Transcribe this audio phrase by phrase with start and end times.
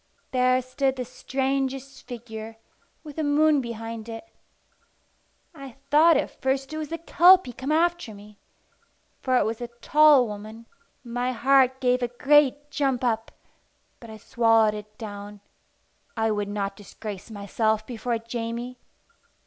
[0.31, 2.57] There stood the strangest figure,
[3.03, 4.27] with the moon behind it.
[5.53, 8.39] I thought at first it was the Kelpie come after me,
[9.21, 10.65] for it was a tall woman.
[11.03, 13.31] My heart gave a great jump up,
[13.99, 15.39] but I swallowed it down.
[16.17, 18.79] I would not disgrace myself before Jamie.